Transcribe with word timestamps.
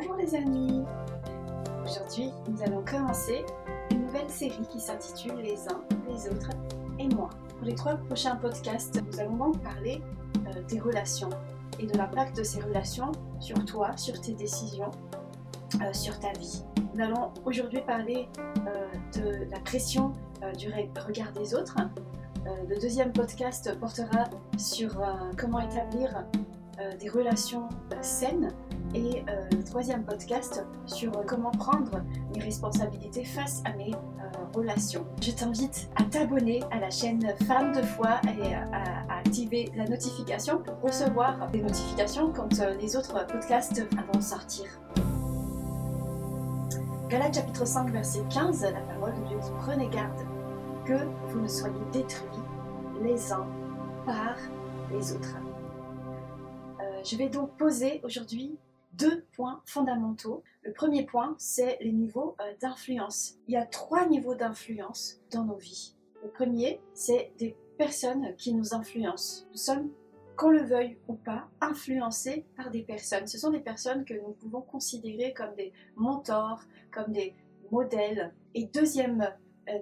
Bonjour 0.00 0.14
les 0.14 0.32
amis 0.36 0.84
Aujourd'hui, 1.84 2.30
nous 2.48 2.62
allons 2.62 2.84
commencer 2.84 3.44
une 3.90 4.02
nouvelle 4.02 4.30
série 4.30 4.64
qui 4.70 4.78
s'intitule 4.78 5.34
Les 5.42 5.66
uns, 5.66 5.82
les 6.08 6.28
autres 6.28 6.50
et 7.00 7.08
moi. 7.08 7.30
Pour 7.56 7.66
les 7.66 7.74
trois 7.74 7.96
prochains 7.96 8.36
podcasts, 8.36 9.02
nous 9.02 9.18
allons 9.18 9.36
donc 9.36 9.60
parler 9.60 10.00
euh, 10.46 10.62
des 10.68 10.78
relations 10.78 11.30
et 11.80 11.86
de 11.86 11.98
l'impact 11.98 12.36
de 12.36 12.44
ces 12.44 12.60
relations 12.60 13.10
sur 13.40 13.64
toi, 13.64 13.96
sur 13.96 14.20
tes 14.20 14.34
décisions, 14.34 14.92
euh, 15.82 15.92
sur 15.92 16.16
ta 16.20 16.30
vie. 16.38 16.62
Nous 16.94 17.02
allons 17.02 17.32
aujourd'hui 17.44 17.80
parler 17.80 18.28
euh, 18.68 18.86
de 19.16 19.50
la 19.50 19.58
pression 19.58 20.12
du 20.56 20.68
regard 20.68 21.32
des 21.32 21.56
autres. 21.56 21.74
le 22.46 22.80
deuxième 22.80 23.12
podcast 23.12 23.76
portera 23.80 24.26
sur 24.56 25.02
comment 25.36 25.58
établir 25.58 26.24
des 27.00 27.08
relations 27.08 27.68
saines 28.02 28.52
et 28.94 29.22
euh, 29.28 29.48
le 29.52 29.62
troisième 29.64 30.04
podcast 30.04 30.64
sur 30.86 31.16
euh, 31.16 31.22
comment 31.26 31.50
prendre 31.50 32.02
mes 32.34 32.42
responsabilités 32.42 33.24
face 33.24 33.62
à 33.64 33.72
mes 33.76 33.92
euh, 33.92 34.28
relations. 34.54 35.06
Je 35.20 35.30
t'invite 35.30 35.88
à 35.96 36.04
t'abonner 36.04 36.62
à 36.70 36.78
la 36.78 36.90
chaîne 36.90 37.34
Femmes 37.46 37.74
de 37.74 37.82
foi 37.82 38.20
et 38.24 38.54
à, 38.54 39.18
activer 39.18 39.70
la 39.76 39.84
notification 39.84 40.58
pour 40.58 40.80
recevoir 40.80 41.50
des 41.50 41.60
notifications 41.60 42.32
quand 42.32 42.62
les 42.80 42.96
autres 42.96 43.26
podcasts 43.26 43.84
vont 44.12 44.20
sortir. 44.20 44.66
Galates 47.08 47.34
chapitre 47.34 47.66
5 47.66 47.90
verset 47.90 48.22
15, 48.30 48.62
la 48.62 48.80
parole 48.94 49.14
de 49.14 49.28
Dieu 49.28 49.38
dit 49.38 49.50
Prenez 49.58 49.88
garde 49.88 50.20
que 50.86 51.04
vous 51.28 51.40
ne 51.40 51.48
soyez 51.48 51.74
détruits 51.92 52.28
les 53.02 53.32
uns 53.32 53.46
par 54.06 54.36
les 54.92 55.12
autres. 55.12 55.36
Je 57.04 57.16
vais 57.16 57.28
donc 57.28 57.56
poser 57.56 58.00
aujourd'hui 58.04 58.58
deux 58.92 59.24
points 59.32 59.62
fondamentaux. 59.64 60.42
Le 60.62 60.72
premier 60.72 61.04
point, 61.04 61.34
c'est 61.38 61.78
les 61.80 61.92
niveaux 61.92 62.36
euh, 62.40 62.52
d'influence. 62.60 63.36
Il 63.46 63.54
y 63.54 63.56
a 63.56 63.66
trois 63.66 64.06
niveaux 64.06 64.34
d'influence 64.34 65.20
dans 65.30 65.44
nos 65.44 65.56
vies. 65.56 65.94
Le 66.22 66.30
premier, 66.30 66.80
c'est 66.94 67.32
des 67.38 67.56
personnes 67.76 68.34
qui 68.36 68.52
nous 68.52 68.74
influencent. 68.74 69.44
Nous 69.50 69.58
sommes, 69.58 69.90
qu'on 70.36 70.50
le 70.50 70.62
veuille 70.62 70.98
ou 71.08 71.14
pas, 71.14 71.48
influencés 71.60 72.44
par 72.56 72.70
des 72.70 72.82
personnes. 72.82 73.26
Ce 73.26 73.38
sont 73.38 73.50
des 73.50 73.60
personnes 73.60 74.04
que 74.04 74.14
nous 74.14 74.32
pouvons 74.32 74.62
considérer 74.62 75.32
comme 75.32 75.54
des 75.54 75.72
mentors, 75.96 76.62
comme 76.92 77.12
des 77.12 77.34
modèles. 77.70 78.32
Et 78.54 78.64
deuxième 78.64 79.20
euh, 79.20 79.30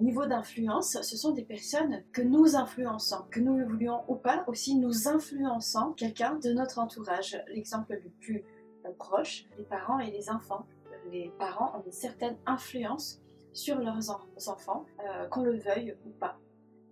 niveau 0.01 0.27
d'influence, 0.27 1.01
ce 1.01 1.17
sont 1.17 1.33
des 1.33 1.45
personnes 1.45 2.03
que 2.13 2.23
nous 2.23 2.57
influençons, 2.57 3.25
que 3.31 3.41
nous 3.41 3.57
le 3.57 3.65
voulions 3.65 4.03
ou 4.09 4.17
pas, 4.17 4.45
aussi 4.47 4.75
nous 4.75 5.09
influençons 5.09 5.93
quelqu'un 5.93 6.35
de 6.37 6.53
notre 6.53 6.79
entourage. 6.79 7.43
L'exemple 7.49 8.01
le 8.03 8.11
plus 8.21 8.45
proches, 8.93 9.47
les 9.59 9.65
parents 9.65 9.99
et 9.99 10.11
les 10.11 10.31
enfants. 10.31 10.67
Les 11.11 11.33
parents 11.39 11.73
ont 11.79 11.83
une 11.85 11.93
certaine 11.93 12.37
influence 12.47 13.21
sur 13.53 13.79
leurs 13.79 14.11
enfants, 14.49 14.85
euh, 15.01 15.27
qu'on 15.29 15.43
le 15.43 15.57
veuille 15.57 15.97
ou 16.05 16.11
pas. 16.11 16.39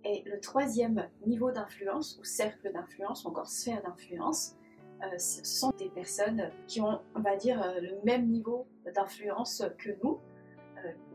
Et 0.03 0.23
le 0.25 0.39
troisième 0.39 1.09
niveau 1.25 1.51
d'influence, 1.51 2.17
ou 2.19 2.23
cercle 2.23 2.71
d'influence, 2.71 3.25
ou 3.25 3.29
encore 3.29 3.47
sphère 3.47 3.81
d'influence, 3.83 4.55
euh, 5.03 5.17
ce 5.17 5.43
sont 5.43 5.71
des 5.77 5.89
personnes 5.89 6.49
qui 6.67 6.81
ont, 6.81 6.99
on 7.15 7.21
va 7.21 7.35
dire, 7.35 7.61
euh, 7.61 7.79
le 7.81 7.97
même 8.03 8.27
niveau 8.29 8.67
d'influence 8.93 9.63
que 9.77 9.91
nous, 10.03 10.19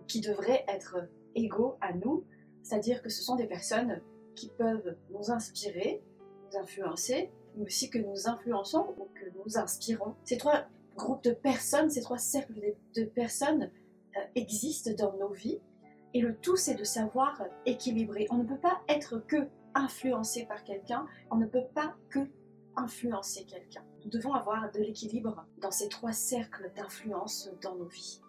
qui 0.08 0.20
devraient 0.20 0.64
être 0.67 0.97
égaux 1.34 1.77
à 1.81 1.92
nous, 1.92 2.25
c'est-à-dire 2.62 3.03
que 3.03 3.09
ce 3.09 3.23
sont 3.23 3.36
des 3.36 3.47
personnes 3.47 4.00
qui 4.34 4.48
peuvent 4.48 4.97
nous 5.11 5.31
inspirer, 5.31 6.03
nous 6.45 6.59
influencer, 6.59 7.31
mais 7.56 7.64
aussi 7.64 7.91
que 7.91 7.98
nous 7.98 8.28
influençons 8.28 8.95
ou 8.98 9.09
que 9.14 9.27
nous 9.39 9.58
inspirons. 9.58 10.14
Ces 10.25 10.36
trois 10.36 10.64
groupes 10.97 11.25
de 11.25 11.33
personnes, 11.33 11.91
ces 11.91 12.03
trois 12.03 12.19
cercles 12.19 12.75
de, 12.95 13.05
personnes 13.05 13.70
euh, 14.17 14.20
existent 14.34 14.91
dans 14.98 15.17
nos 15.17 15.33
vies. 15.33 15.58
Et 16.14 16.20
le 16.20 16.36
tout, 16.36 16.56
c'est 16.56 16.75
de 16.75 16.84
savoir 16.84 17.42
équilibrer. 17.67 18.27
On 18.31 18.39
ne 18.39 18.45
peut 18.45 18.58
pas 18.58 18.81
être 18.89 19.19
que 19.27 19.48
influencé 19.75 20.45
par 20.47 20.64
quelqu'un, 20.64 21.07
on 21.30 21.36
ne 21.36 21.47
peut 21.47 21.67
pas 21.74 21.95
que 22.08 22.20
influencer 22.77 23.45
quelqu'un. 23.45 23.85
Nous 24.05 24.11
devons 24.11 24.33
avoir 24.33 24.70
de 24.73 24.80
l'équilibre 24.80 25.47
dans 25.58 25.70
ces 25.70 25.89
trois 25.89 26.12
cercles 26.12 26.73
d'influence 26.77 27.51
dans 27.62 27.77
nos 27.77 27.86
vies. 27.86 28.20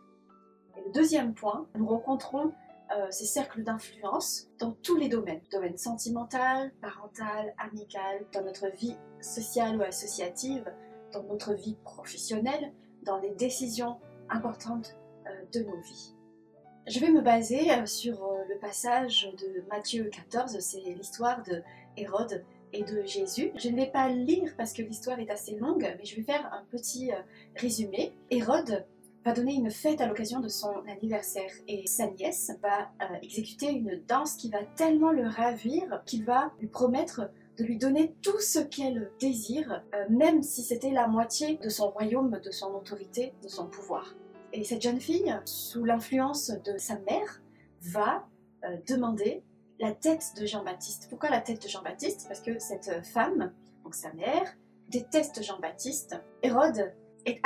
Et 0.77 0.81
le 0.85 0.91
deuxième 0.91 1.33
point, 1.33 1.67
nous 1.75 1.87
rencontrons 1.87 2.53
euh, 2.93 3.07
ces 3.09 3.25
cercles 3.25 3.63
d'influence 3.63 4.49
dans 4.59 4.71
tous 4.71 4.97
les 4.97 5.07
domaines. 5.07 5.41
Domaine 5.49 5.77
sentimental, 5.77 6.71
parental, 6.81 7.53
amical, 7.57 8.25
dans 8.33 8.43
notre 8.43 8.67
vie 8.67 8.97
sociale 9.21 9.77
ou 9.77 9.81
associative, 9.81 10.65
dans 11.13 11.23
notre 11.23 11.53
vie 11.53 11.77
professionnelle, 11.83 12.73
dans 13.03 13.17
les 13.19 13.31
décisions 13.31 13.97
importantes 14.29 14.97
euh, 15.25 15.29
de 15.53 15.63
nos 15.63 15.79
vies. 15.79 16.15
Je 16.87 16.99
vais 16.99 17.11
me 17.11 17.21
baser 17.21 17.71
euh, 17.71 17.85
sur 17.85 18.29
le 18.49 18.59
passage 18.59 19.29
de 19.39 19.63
Matthieu 19.69 20.09
14, 20.09 20.59
c'est 20.59 20.81
l'histoire 20.81 21.43
de 21.43 21.61
Hérode 21.95 22.43
et 22.73 22.83
de 22.83 23.05
Jésus. 23.05 23.51
Je 23.55 23.69
ne 23.69 23.77
vais 23.77 23.91
pas 23.91 24.09
lire 24.09 24.53
parce 24.57 24.73
que 24.73 24.81
l'histoire 24.81 25.19
est 25.19 25.29
assez 25.29 25.55
longue, 25.55 25.95
mais 25.97 26.03
je 26.03 26.15
vais 26.17 26.23
faire 26.23 26.51
un 26.53 26.65
petit 26.65 27.11
résumé. 27.55 28.13
Hérode 28.29 28.85
va 29.23 29.33
donner 29.33 29.53
une 29.53 29.69
fête 29.69 30.01
à 30.01 30.07
l'occasion 30.07 30.39
de 30.39 30.47
son 30.47 30.73
anniversaire 30.87 31.51
et 31.67 31.85
sa 31.85 32.07
nièce 32.07 32.51
va 32.61 32.89
euh, 33.01 33.15
exécuter 33.21 33.71
une 33.71 34.01
danse 34.07 34.35
qui 34.35 34.49
va 34.49 34.63
tellement 34.75 35.11
le 35.11 35.27
ravir 35.27 36.01
qu'il 36.05 36.25
va 36.25 36.51
lui 36.59 36.67
promettre 36.67 37.29
de 37.57 37.63
lui 37.63 37.77
donner 37.77 38.15
tout 38.21 38.39
ce 38.39 38.59
qu'elle 38.59 39.11
désire, 39.19 39.83
euh, 39.93 40.05
même 40.09 40.41
si 40.41 40.63
c'était 40.63 40.91
la 40.91 41.07
moitié 41.07 41.57
de 41.57 41.69
son 41.69 41.89
royaume, 41.91 42.39
de 42.43 42.51
son 42.51 42.73
autorité, 42.73 43.33
de 43.43 43.47
son 43.47 43.67
pouvoir. 43.67 44.15
Et 44.53 44.63
cette 44.63 44.81
jeune 44.81 44.99
fille, 44.99 45.33
sous 45.45 45.85
l'influence 45.85 46.49
de 46.49 46.77
sa 46.77 46.97
mère, 46.99 47.41
va 47.81 48.27
euh, 48.63 48.77
demander 48.87 49.43
la 49.79 49.91
tête 49.91 50.33
de 50.39 50.45
Jean-Baptiste. 50.45 51.07
Pourquoi 51.09 51.29
la 51.29 51.41
tête 51.41 51.61
de 51.61 51.67
Jean-Baptiste? 51.67 52.25
Parce 52.27 52.41
que 52.41 52.57
cette 52.59 53.05
femme, 53.05 53.53
donc 53.83 53.93
sa 53.93 54.11
mère, 54.13 54.55
déteste 54.89 55.43
Jean-Baptiste. 55.43 56.15
Hérode 56.43 56.93
est 57.25 57.39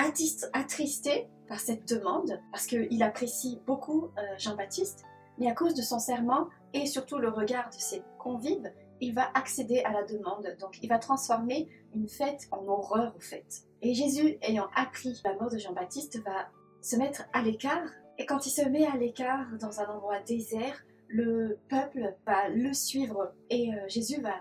attristé 0.53 1.27
par 1.47 1.59
cette 1.59 1.87
demande, 1.87 2.39
parce 2.51 2.65
qu'il 2.65 3.03
apprécie 3.03 3.59
beaucoup 3.65 4.09
euh, 4.17 4.21
Jean-Baptiste, 4.37 5.03
mais 5.37 5.49
à 5.49 5.53
cause 5.53 5.73
de 5.73 5.81
son 5.81 5.99
serment 5.99 6.47
et 6.73 6.85
surtout 6.85 7.17
le 7.17 7.29
regard 7.29 7.69
de 7.69 7.75
ses 7.75 8.03
convives, 8.17 8.71
il 9.01 9.13
va 9.13 9.29
accéder 9.33 9.81
à 9.81 9.91
la 9.91 10.03
demande. 10.03 10.55
Donc 10.59 10.77
il 10.81 10.89
va 10.89 10.99
transformer 10.99 11.69
une 11.93 12.07
fête 12.07 12.47
en 12.51 12.65
horreur 12.67 13.13
aux 13.15 13.21
fêtes. 13.21 13.63
Et 13.81 13.93
Jésus, 13.93 14.37
ayant 14.41 14.67
appris 14.75 15.21
la 15.23 15.33
mort 15.35 15.49
de 15.49 15.57
Jean-Baptiste, 15.57 16.23
va 16.23 16.47
se 16.81 16.95
mettre 16.95 17.23
à 17.33 17.41
l'écart. 17.41 17.87
Et 18.17 18.25
quand 18.25 18.45
il 18.45 18.51
se 18.51 18.67
met 18.67 18.85
à 18.85 18.95
l'écart 18.95 19.47
dans 19.59 19.81
un 19.81 19.87
endroit 19.87 20.19
désert, 20.21 20.83
le 21.07 21.59
peuple 21.69 22.15
va 22.25 22.49
le 22.49 22.73
suivre 22.73 23.33
et 23.49 23.73
euh, 23.73 23.87
Jésus 23.87 24.21
va 24.21 24.35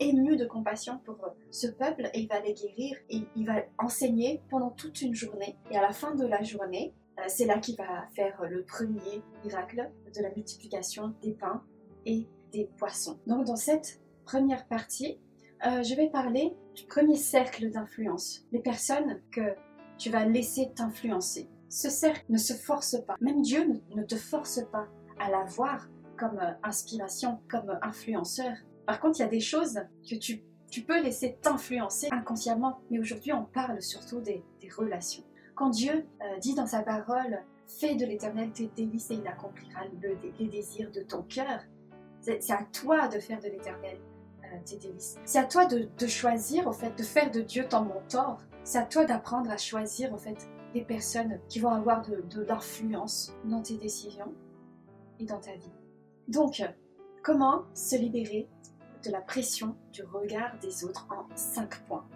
ému 0.00 0.36
de 0.36 0.44
compassion 0.44 0.98
pour 1.04 1.16
ce 1.50 1.66
peuple 1.66 2.10
et 2.14 2.20
il 2.20 2.28
va 2.28 2.40
les 2.40 2.54
guérir 2.54 2.96
et 3.10 3.22
il 3.36 3.46
va 3.46 3.62
enseigner 3.78 4.42
pendant 4.50 4.70
toute 4.70 5.00
une 5.02 5.14
journée. 5.14 5.56
Et 5.70 5.76
à 5.76 5.82
la 5.82 5.92
fin 5.92 6.14
de 6.14 6.26
la 6.26 6.42
journée, 6.42 6.94
euh, 7.18 7.22
c'est 7.28 7.46
là 7.46 7.58
qu'il 7.58 7.76
va 7.76 8.06
faire 8.14 8.42
le 8.48 8.64
premier 8.64 9.22
miracle 9.44 9.90
de 10.14 10.22
la 10.22 10.30
multiplication 10.30 11.14
des 11.22 11.32
pains 11.32 11.62
et 12.06 12.26
des 12.52 12.70
poissons. 12.76 13.18
Donc 13.26 13.46
dans 13.46 13.56
cette 13.56 14.00
première 14.24 14.66
partie, 14.66 15.18
euh, 15.66 15.82
je 15.82 15.94
vais 15.94 16.08
parler 16.08 16.54
du 16.74 16.84
premier 16.84 17.16
cercle 17.16 17.70
d'influence, 17.70 18.44
les 18.52 18.60
personnes 18.60 19.20
que 19.32 19.56
tu 19.98 20.10
vas 20.10 20.24
laisser 20.24 20.70
t'influencer. 20.74 21.48
Ce 21.68 21.90
cercle 21.90 22.24
ne 22.28 22.38
se 22.38 22.52
force 22.52 22.96
pas, 23.06 23.16
même 23.20 23.42
Dieu 23.42 23.66
ne, 23.94 24.02
te 24.02 24.14
force 24.14 24.60
pas 24.70 24.86
à 25.18 25.30
la 25.30 25.44
voir 25.44 25.88
comme 26.16 26.38
euh, 26.38 26.52
inspiration, 26.62 27.40
comme 27.50 27.78
influenceur, 27.82 28.52
par 28.88 29.00
contre, 29.00 29.18
il 29.18 29.22
y 29.22 29.26
a 29.26 29.28
des 29.28 29.40
choses 29.40 29.78
que 30.08 30.14
tu, 30.14 30.42
peux 30.86 31.02
laisser 31.02 31.36
t'influencer 31.42 32.08
inconsciemment. 32.10 32.80
Mais 32.90 32.98
aujourd'hui, 32.98 33.34
on 33.34 33.44
parle 33.44 33.82
surtout 33.82 34.22
des, 34.22 34.42
relations. 34.74 35.24
Quand 35.54 35.68
Dieu 35.68 36.06
euh, 36.22 36.38
dit 36.38 36.54
dans 36.54 36.64
sa 36.64 36.80
parole, 36.80 37.44
fais 37.66 37.96
de 37.96 38.06
l'éternel 38.06 38.50
tes 38.50 38.70
délices 38.74 39.10
et 39.10 39.16
il 39.16 39.28
accomplira 39.28 39.80
les 40.38 40.48
désirs 40.48 40.90
de 40.90 41.02
ton 41.02 41.20
cœur, 41.22 41.60
c'est 42.22 42.50
à 42.50 42.66
toi 42.72 43.08
de 43.08 43.18
faire 43.18 43.40
de 43.40 43.48
l'éternel 43.48 43.98
euh, 44.44 44.56
tes 44.64 44.78
délices. 44.78 45.18
C'est 45.26 45.38
à 45.38 45.44
toi 45.44 45.66
de, 45.66 46.06
choisir, 46.06 46.66
au 46.66 46.72
fait, 46.72 46.96
de 46.96 47.02
faire 47.02 47.30
de 47.30 47.42
Dieu 47.42 47.66
ton 47.68 47.82
mentor. 47.82 48.40
C'est 48.64 48.78
à 48.78 48.86
toi 48.86 49.04
d'apprendre 49.04 49.50
à 49.50 49.58
choisir, 49.58 50.14
au 50.14 50.16
fait, 50.16 50.48
des 50.72 50.82
personnes 50.82 51.40
qui 51.50 51.58
vont 51.58 51.72
avoir 51.72 52.00
de, 52.08 52.22
de 52.22 52.42
l'influence 52.42 53.34
dans 53.44 53.60
tes 53.60 53.76
décisions 53.76 54.32
et 55.18 55.26
dans 55.26 55.40
ta 55.40 55.52
vie. 55.52 55.72
Donc, 56.26 56.62
comment 57.22 57.64
se 57.74 57.96
libérer 57.96 58.48
de 59.08 59.12
la 59.12 59.20
pression 59.22 59.74
du 59.90 60.04
regard 60.04 60.58
des 60.60 60.84
autres 60.84 61.08
en 61.10 61.26
cinq 61.34 61.82
points. 61.86 62.06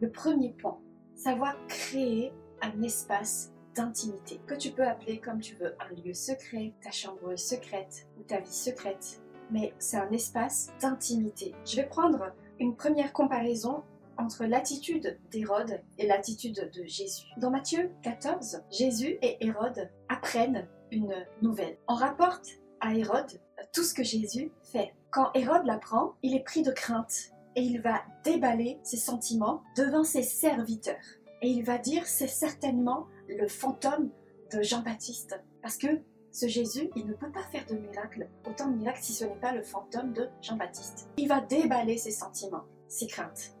Le 0.00 0.10
premier 0.10 0.50
point, 0.50 0.80
savoir 1.14 1.54
créer 1.68 2.32
un 2.62 2.82
espace 2.82 3.52
d'intimité 3.76 4.40
que 4.46 4.54
tu 4.54 4.72
peux 4.72 4.86
appeler 4.86 5.20
comme 5.20 5.40
tu 5.40 5.54
veux 5.54 5.76
un 5.80 5.94
lieu 5.94 6.12
secret, 6.12 6.74
ta 6.82 6.90
chambre 6.90 7.36
secrète 7.36 8.08
ou 8.18 8.24
ta 8.24 8.40
vie 8.40 8.52
secrète. 8.52 9.22
Mais 9.52 9.72
c'est 9.78 9.96
un 9.96 10.10
espace 10.10 10.72
d'intimité. 10.80 11.54
Je 11.64 11.76
vais 11.76 11.86
prendre 11.86 12.32
une 12.58 12.74
première 12.74 13.12
comparaison 13.12 13.84
entre 14.16 14.46
l'attitude 14.46 15.18
d'Hérode 15.30 15.80
et 15.98 16.08
l'attitude 16.08 16.70
de 16.74 16.84
Jésus. 16.84 17.26
Dans 17.36 17.50
Matthieu 17.50 17.92
14, 18.02 18.62
Jésus 18.70 19.16
et 19.22 19.44
Hérode 19.44 19.90
apprennent 20.08 20.66
une 20.90 21.14
nouvelle. 21.40 21.78
On 21.86 21.94
rapporte 21.94 22.48
à 22.80 22.94
Hérode 22.94 23.40
tout 23.72 23.82
ce 23.82 23.94
que 23.94 24.02
Jésus 24.04 24.50
fait. 24.62 24.92
Quand 25.14 25.30
Hérode 25.34 25.64
l'apprend, 25.64 26.14
il 26.24 26.34
est 26.34 26.42
pris 26.42 26.62
de 26.62 26.72
crainte 26.72 27.30
et 27.54 27.62
il 27.62 27.80
va 27.80 28.02
déballer 28.24 28.80
ses 28.82 28.96
sentiments 28.96 29.62
devant 29.76 30.02
ses 30.02 30.24
serviteurs. 30.24 30.96
Et 31.40 31.50
il 31.50 31.62
va 31.62 31.78
dire 31.78 32.04
c'est 32.04 32.26
certainement 32.26 33.06
le 33.28 33.46
fantôme 33.46 34.10
de 34.52 34.60
Jean-Baptiste. 34.60 35.40
Parce 35.62 35.76
que 35.76 35.86
ce 36.32 36.48
Jésus, 36.48 36.90
il 36.96 37.06
ne 37.06 37.14
peut 37.14 37.30
pas 37.30 37.44
faire 37.44 37.64
de 37.66 37.76
miracle, 37.76 38.28
autant 38.44 38.68
de 38.68 38.74
miracles 38.74 39.02
si 39.02 39.12
ce 39.12 39.24
n'est 39.24 39.36
pas 39.36 39.52
le 39.52 39.62
fantôme 39.62 40.12
de 40.14 40.28
Jean-Baptiste. 40.42 41.08
Il 41.16 41.28
va 41.28 41.40
déballer 41.40 41.96
ses 41.96 42.10
sentiments, 42.10 42.64
ses 42.88 43.06
craintes. 43.06 43.54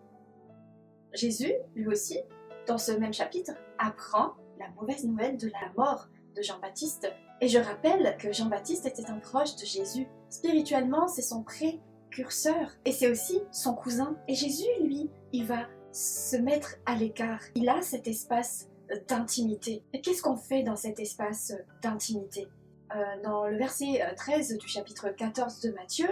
Jésus, 1.12 1.52
lui 1.76 1.86
aussi, 1.86 2.18
dans 2.66 2.78
ce 2.78 2.90
même 2.90 3.14
chapitre, 3.14 3.52
apprend 3.78 4.32
la 4.58 4.70
mauvaise 4.70 5.04
nouvelle 5.04 5.36
de 5.36 5.52
la 5.52 5.72
mort 5.76 6.08
de 6.34 6.42
Jean-Baptiste. 6.42 7.12
Et 7.40 7.46
je 7.46 7.58
rappelle 7.58 8.16
que 8.18 8.32
Jean-Baptiste 8.32 8.86
était 8.86 9.08
un 9.08 9.20
proche 9.20 9.54
de 9.54 9.64
Jésus. 9.64 10.08
Spirituellement, 10.34 11.06
c'est 11.06 11.22
son 11.22 11.44
précurseur 11.44 12.72
et 12.84 12.90
c'est 12.90 13.08
aussi 13.08 13.40
son 13.52 13.72
cousin. 13.72 14.16
Et 14.26 14.34
Jésus, 14.34 14.66
lui, 14.80 15.08
il 15.32 15.46
va 15.46 15.68
se 15.92 16.36
mettre 16.36 16.74
à 16.86 16.96
l'écart. 16.96 17.38
Il 17.54 17.68
a 17.68 17.80
cet 17.82 18.08
espace 18.08 18.68
d'intimité. 19.06 19.84
Et 19.92 20.00
qu'est-ce 20.00 20.22
qu'on 20.22 20.36
fait 20.36 20.64
dans 20.64 20.74
cet 20.74 20.98
espace 20.98 21.54
d'intimité? 21.82 22.48
Euh, 22.96 23.22
Dans 23.22 23.46
le 23.46 23.56
verset 23.56 24.02
13 24.16 24.54
euh, 24.54 24.56
du 24.58 24.66
chapitre 24.66 25.08
14 25.10 25.60
de 25.60 25.70
Matthieu, 25.70 26.08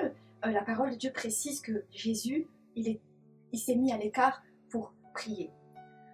euh, 0.47 0.53
la 0.53 0.63
parole 0.63 0.93
de 0.93 0.97
Dieu 0.97 1.11
précise 1.11 1.61
que 1.61 1.83
Jésus, 1.91 2.47
il 2.77 3.01
s'est 3.59 3.75
mis 3.75 3.91
à 3.91 3.97
l'écart 3.97 4.41
pour 4.71 4.93
prier. 5.15 5.51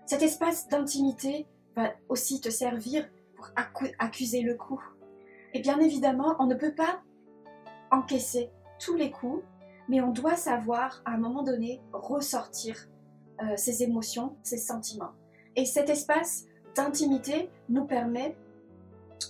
Cet 0.07 0.23
espace 0.23 0.67
d'intimité 0.69 1.47
va 1.77 1.93
aussi 2.09 2.41
te 2.41 2.49
servir 2.49 3.07
pour 3.37 3.51
accuser 3.99 4.41
le 4.41 4.55
coup. 4.55 4.83
Et 5.53 5.61
bien 5.61 5.79
évidemment, 5.79 6.37
on 6.39 6.47
ne 6.47 6.55
peut 6.55 6.75
pas 6.75 7.03
encaisser 7.91 8.51
tous 8.79 8.95
les 8.95 9.11
coups, 9.11 9.43
mais 9.89 10.01
on 10.01 10.11
doit 10.11 10.37
savoir 10.37 11.03
à 11.05 11.13
un 11.13 11.19
moment 11.19 11.43
donné 11.43 11.81
ressortir 11.93 12.89
ses 13.57 13.85
émotions, 13.85 14.37
ses 14.43 14.59
sentiments. 14.59 15.13
Et 15.55 15.65
cet 15.65 15.89
espace 15.89 16.45
d'intimité 16.75 17.51
nous 17.69 17.85
permet 17.85 18.37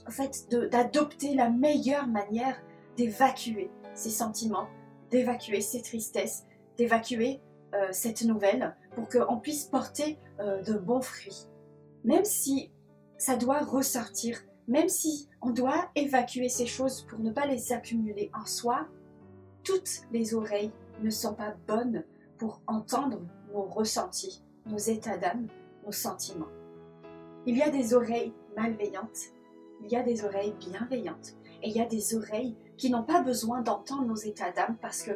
en 0.07 0.11
fait 0.11 0.49
d'adopter 0.51 1.35
la 1.35 1.51
meilleure 1.51 2.07
manière 2.07 2.57
d'évacuer 2.97 3.71
ces 3.95 4.11
sentiments, 4.11 4.69
d'évacuer 5.11 5.61
ces 5.61 5.83
tristesses, 5.83 6.45
d'évacuer 6.77 7.41
euh, 7.75 7.89
cette 7.93 8.23
nouvelle 8.23 8.77
pour 8.95 9.09
qu'on 9.09 9.39
puisse 9.39 9.65
porter 9.65 10.19
euh, 10.41 10.63
de 10.63 10.75
bons 10.75 11.01
fruits. 11.01 11.47
Même 12.05 12.25
si 12.25 12.73
ça 13.19 13.37
doit 13.37 13.61
ressortir, 13.61 14.41
même 14.69 14.89
si 14.89 15.29
on 15.41 15.51
doit 15.51 15.91
évacuer 15.95 16.49
ces 16.49 16.67
choses 16.67 17.03
pour 17.09 17.19
ne 17.19 17.31
pas 17.31 17.47
les 17.47 17.73
accumuler 17.73 18.31
en 18.39 18.45
soi, 18.45 18.87
toutes 19.65 20.03
les 20.13 20.35
oreilles 20.35 20.73
ne 21.03 21.11
sont 21.11 21.35
pas 21.35 21.55
bonnes 21.67 22.05
pour 22.37 22.61
entendre 22.67 23.21
nos 23.53 23.63
ressentis, 23.63 24.43
nos 24.67 24.79
états 24.79 25.17
d'âme, 25.17 25.49
nos 25.85 25.93
sentiments. 25.93 26.49
Il 27.47 27.57
y 27.57 27.63
a 27.63 27.71
des 27.71 27.95
oreilles 27.95 28.35
malveillantes, 28.57 29.33
il 29.83 29.91
y 29.91 29.97
a 29.97 30.03
des 30.03 30.25
oreilles 30.25 30.55
bienveillantes, 30.59 31.35
et 31.63 31.71
il 31.71 31.77
y 31.77 31.81
a 31.81 31.87
des 31.87 32.15
oreilles 32.15 32.55
qui 32.77 32.91
n'ont 32.91 33.03
pas 33.03 33.23
besoin 33.23 33.63
d'entendre 33.63 34.05
nos 34.05 34.17
états 34.17 34.53
d'âme 34.53 34.77
parce 34.81 35.03
que 35.03 35.13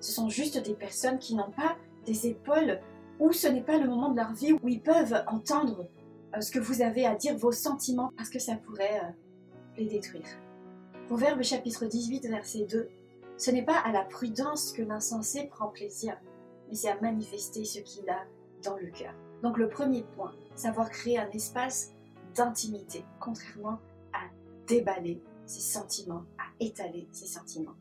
ce 0.00 0.12
sont 0.12 0.28
juste 0.28 0.62
des 0.62 0.74
personnes 0.74 1.18
qui 1.18 1.34
n'ont 1.34 1.52
pas 1.52 1.76
des 2.04 2.26
épaules 2.26 2.80
où 3.18 3.32
ce 3.32 3.46
n'est 3.46 3.62
pas 3.62 3.78
le 3.78 3.88
moment 3.88 4.10
de 4.10 4.16
leur 4.16 4.32
vie 4.32 4.52
où 4.52 4.68
ils 4.68 4.82
peuvent 4.82 5.22
entendre 5.26 5.86
ce 6.38 6.50
que 6.50 6.58
vous 6.58 6.82
avez 6.82 7.06
à 7.06 7.14
dire, 7.14 7.36
vos 7.36 7.52
sentiments, 7.52 8.12
parce 8.16 8.30
que 8.30 8.38
ça 8.38 8.54
pourrait 8.56 9.00
euh, 9.02 9.10
les 9.76 9.86
détruire. 9.86 10.26
Proverbe 11.06 11.42
chapitre 11.42 11.86
18, 11.86 12.26
verset 12.28 12.66
2. 12.66 12.88
Ce 13.36 13.50
n'est 13.50 13.64
pas 13.64 13.78
à 13.78 13.90
la 13.90 14.04
prudence 14.04 14.72
que 14.72 14.82
l'insensé 14.82 15.46
prend 15.48 15.68
plaisir, 15.68 16.16
mais 16.68 16.74
c'est 16.74 16.90
à 16.90 17.00
manifester 17.00 17.64
ce 17.64 17.80
qu'il 17.80 18.08
a 18.08 18.24
dans 18.62 18.76
le 18.76 18.88
cœur. 18.90 19.14
Donc 19.42 19.58
le 19.58 19.68
premier 19.68 20.02
point, 20.14 20.32
savoir 20.54 20.90
créer 20.90 21.18
un 21.18 21.30
espace 21.30 21.90
d'intimité, 22.34 23.04
contrairement 23.18 23.80
à 24.12 24.20
déballer 24.66 25.20
ses 25.46 25.60
sentiments, 25.60 26.24
à 26.38 26.44
étaler 26.60 27.08
ses 27.10 27.26
sentiments. 27.26 27.74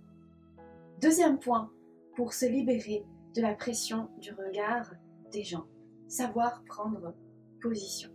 Deuxième 1.01 1.37
point, 1.37 1.69
pour 2.15 2.33
se 2.33 2.45
libérer 2.45 3.05
de 3.35 3.41
la 3.41 3.53
pression 3.53 4.09
du 4.19 4.33
regard 4.33 4.91
des 5.31 5.43
gens, 5.43 5.67
savoir 6.07 6.63
prendre 6.63 7.13
position. 7.61 8.09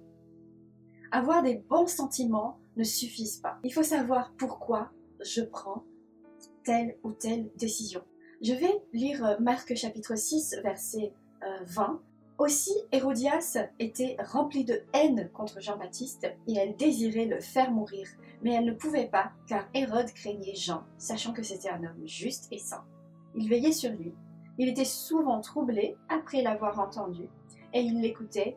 Avoir 1.15 1.45
des 1.45 1.55
bons 1.55 1.87
sentiments 1.87 2.59
ne 2.77 2.83
suffisent 2.83 3.37
pas. 3.37 3.61
Il 3.63 3.73
faut 3.73 3.85
savoir 3.85 4.33
pourquoi 4.37 4.91
je 5.25 5.43
prends 5.43 5.85
telle 6.65 6.97
ou 7.05 7.13
telle 7.13 7.53
décision. 7.57 8.03
Je 8.43 8.53
vais 8.53 8.83
lire 8.93 9.37
Marc 9.39 9.77
chapitre 9.77 10.17
6, 10.17 10.57
verset 10.65 11.13
20 11.67 11.83
euh, 11.85 11.97
aussi, 12.39 12.75
Hérodias 12.91 13.59
était 13.79 14.17
remplie 14.25 14.65
de 14.65 14.83
haine 14.93 15.31
contre 15.33 15.61
Jean-Baptiste 15.61 16.27
et 16.49 16.57
elle 16.57 16.75
désirait 16.75 17.27
le 17.27 17.39
faire 17.39 17.71
mourir, 17.71 18.09
mais 18.43 18.55
elle 18.55 18.65
ne 18.65 18.73
pouvait 18.73 19.07
pas 19.07 19.31
car 19.47 19.69
Hérode 19.73 20.11
craignait 20.15 20.57
Jean, 20.57 20.83
sachant 20.99 21.33
que 21.33 21.45
c'était 21.45 21.71
un 21.71 21.85
homme 21.85 22.05
juste 22.07 22.49
et 22.51 22.59
saint. 22.59 22.85
Il 23.37 23.49
veillait 23.49 23.71
sur 23.71 23.93
lui. 23.93 24.13
Il 24.59 24.69
était 24.69 24.85
souvent 24.85 25.41
troublé 25.41 25.97
après 26.09 26.43
l'avoir 26.43 26.81
entendu 26.81 27.29
et 27.73 27.83
il 27.83 28.01
l'écoutait 28.01 28.57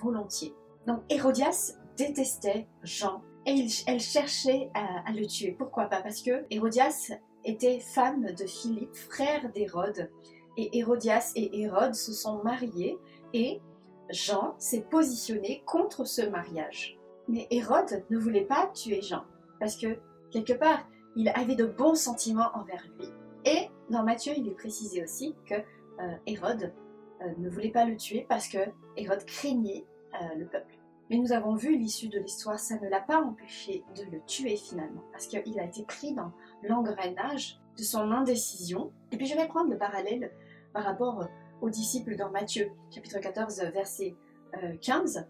volontiers. 0.00 0.54
Donc 0.86 1.00
Hérodias 1.08 1.74
détestait 1.98 2.66
Jean 2.82 3.22
et 3.44 3.66
elle 3.86 4.00
cherchait 4.00 4.70
à, 4.74 5.12
le 5.12 5.26
tuer. 5.26 5.52
Pourquoi 5.52 5.86
pas? 5.86 6.00
Parce 6.00 6.22
que 6.22 6.44
Hérodias 6.50 7.12
était 7.44 7.80
femme 7.80 8.32
de 8.32 8.46
Philippe, 8.46 8.94
frère 8.94 9.50
d'Hérode, 9.52 10.10
et 10.56 10.78
Hérodias 10.78 11.32
et 11.36 11.60
Hérode 11.60 11.94
se 11.94 12.12
sont 12.12 12.42
mariés 12.42 12.98
et 13.32 13.60
Jean 14.10 14.54
s'est 14.58 14.82
positionné 14.82 15.62
contre 15.66 16.04
ce 16.04 16.22
mariage. 16.22 16.98
Mais 17.28 17.46
Hérode 17.50 18.04
ne 18.10 18.18
voulait 18.18 18.44
pas 18.44 18.68
tuer 18.68 19.02
Jean 19.02 19.24
parce 19.60 19.76
que 19.76 19.98
quelque 20.30 20.54
part 20.54 20.86
il 21.16 21.28
avait 21.30 21.56
de 21.56 21.66
bons 21.66 21.96
sentiments 21.96 22.50
envers 22.54 22.84
lui. 22.98 23.08
Et 23.44 23.68
dans 23.90 24.04
Matthieu, 24.04 24.32
il 24.36 24.46
est 24.48 24.54
précisé 24.54 25.02
aussi 25.02 25.34
que 25.46 25.54
euh, 25.54 26.14
Hérode 26.26 26.72
euh, 27.22 27.24
ne 27.38 27.48
voulait 27.48 27.70
pas 27.70 27.84
le 27.84 27.96
tuer 27.96 28.24
parce 28.28 28.48
que 28.48 28.58
Hérode 28.96 29.24
craignait 29.24 29.84
euh, 30.14 30.34
le 30.36 30.46
peuple. 30.46 30.77
Mais 31.10 31.16
nous 31.16 31.32
avons 31.32 31.54
vu 31.54 31.76
l'issue 31.76 32.08
de 32.08 32.18
l'histoire, 32.18 32.58
ça 32.58 32.78
ne 32.78 32.88
l'a 32.88 33.00
pas 33.00 33.22
empêché 33.22 33.82
de 33.96 34.04
le 34.10 34.20
tuer 34.26 34.56
finalement, 34.56 35.02
parce 35.12 35.26
qu'il 35.26 35.58
a 35.58 35.64
été 35.64 35.82
pris 35.84 36.12
dans 36.12 36.32
l'engrenage 36.62 37.58
de 37.78 37.82
son 37.82 38.10
indécision. 38.10 38.92
Et 39.12 39.16
puis 39.16 39.26
je 39.26 39.34
vais 39.34 39.46
prendre 39.46 39.70
le 39.70 39.78
parallèle 39.78 40.30
par 40.72 40.84
rapport 40.84 41.26
aux 41.62 41.70
disciples 41.70 42.16
dans 42.16 42.30
Matthieu, 42.30 42.70
chapitre 42.90 43.18
14, 43.20 43.60
verset 43.72 44.16
15. 44.82 45.16
Euh, 45.16 45.22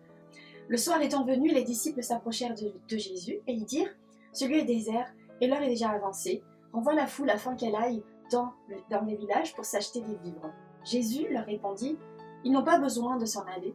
le 0.69 0.77
soir 0.77 1.01
étant 1.01 1.25
venu, 1.25 1.49
les 1.49 1.65
disciples 1.65 2.03
s'approchèrent 2.03 2.55
de, 2.55 2.97
Jésus 2.97 3.41
et 3.47 3.53
ils 3.53 3.65
dirent 3.65 3.95
Celui 4.33 4.59
est 4.59 4.65
désert 4.65 5.11
et 5.41 5.47
l'heure 5.47 5.63
est 5.63 5.69
déjà 5.69 5.91
avancée. 5.91 6.43
Renvoie 6.73 6.95
la 6.95 7.07
foule 7.07 7.31
afin 7.31 7.55
qu'elle 7.55 7.77
aille 7.77 8.03
dans, 8.31 8.53
dans 8.91 9.03
les 9.03 9.17
villages 9.17 9.55
pour 9.55 9.65
s'acheter 9.65 10.01
des 10.01 10.17
vivres. 10.17 10.53
Jésus 10.85 11.27
leur 11.31 11.47
répondit 11.47 11.97
Ils 12.45 12.53
n'ont 12.53 12.65
pas 12.65 12.79
besoin 12.79 13.17
de 13.17 13.25
s'en 13.25 13.45
aller. 13.47 13.75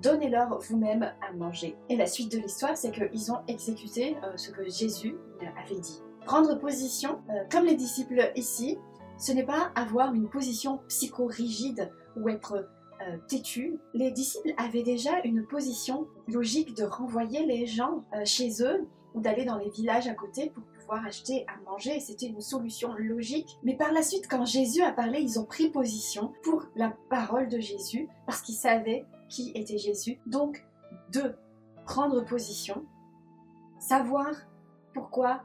Donnez-leur 0.00 0.58
vous-même 0.58 1.12
à 1.20 1.32
manger. 1.32 1.76
Et 1.88 1.96
la 1.96 2.06
suite 2.06 2.32
de 2.32 2.38
l'histoire, 2.38 2.76
c'est 2.76 2.90
qu'ils 2.90 3.32
ont 3.32 3.38
exécuté 3.48 4.16
euh, 4.24 4.36
ce 4.36 4.50
que 4.50 4.68
Jésus 4.68 5.16
avait 5.64 5.80
dit. 5.80 6.00
Prendre 6.24 6.58
position, 6.58 7.20
euh, 7.30 7.44
comme 7.50 7.66
les 7.66 7.74
disciples 7.74 8.30
ici, 8.36 8.78
ce 9.18 9.32
n'est 9.32 9.44
pas 9.44 9.70
avoir 9.74 10.14
une 10.14 10.28
position 10.28 10.80
psycho-rigide 10.88 11.90
ou 12.16 12.28
être 12.28 12.68
euh, 13.02 13.16
têtu. 13.28 13.78
Les 13.94 14.10
disciples 14.10 14.54
avaient 14.56 14.82
déjà 14.82 15.20
une 15.24 15.44
position 15.44 16.06
logique 16.28 16.76
de 16.76 16.84
renvoyer 16.84 17.44
les 17.44 17.66
gens 17.66 18.04
euh, 18.14 18.24
chez 18.24 18.62
eux 18.62 18.86
ou 19.14 19.20
d'aller 19.20 19.44
dans 19.44 19.58
les 19.58 19.70
villages 19.70 20.06
à 20.06 20.14
côté 20.14 20.50
pour 20.50 20.62
pouvoir 20.78 21.04
acheter 21.06 21.44
à 21.48 21.70
manger. 21.70 21.98
C'était 22.00 22.26
une 22.26 22.40
solution 22.40 22.94
logique. 22.96 23.58
Mais 23.62 23.76
par 23.76 23.92
la 23.92 24.02
suite, 24.02 24.28
quand 24.28 24.44
Jésus 24.44 24.82
a 24.82 24.92
parlé, 24.92 25.20
ils 25.20 25.40
ont 25.40 25.44
pris 25.44 25.70
position 25.70 26.32
pour 26.42 26.66
la 26.76 26.94
parole 27.10 27.48
de 27.48 27.58
Jésus 27.58 28.08
parce 28.26 28.40
qu'ils 28.40 28.54
savaient 28.54 29.04
qui 29.32 29.50
était 29.54 29.78
Jésus. 29.78 30.20
Donc, 30.26 30.62
de 31.10 31.34
prendre 31.86 32.22
position, 32.24 32.84
savoir 33.80 34.28
pourquoi 34.92 35.42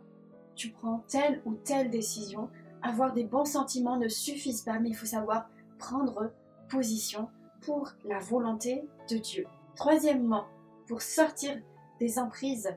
tu 0.56 0.72
prends 0.72 1.06
telle 1.08 1.42
ou 1.46 1.54
telle 1.54 1.90
décision, 1.90 2.50
avoir 2.82 3.14
des 3.14 3.24
bons 3.24 3.46
sentiments 3.46 3.98
ne 3.98 4.10
suffisent 4.10 4.64
pas, 4.64 4.80
mais 4.80 4.90
il 4.90 4.96
faut 4.96 5.06
savoir 5.06 5.50
prendre 5.80 6.34
position 6.70 7.30
pour 7.62 7.94
la 8.04 8.20
volonté 8.20 8.84
de 9.10 9.18
Dieu. 9.18 9.46
Troisièmement, 9.76 10.46
pour 10.88 11.02
sortir 11.02 11.58
des 12.00 12.20
emprises 12.20 12.70